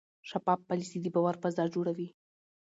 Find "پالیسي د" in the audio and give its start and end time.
0.69-1.07